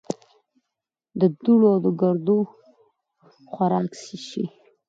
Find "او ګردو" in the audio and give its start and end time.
1.75-2.39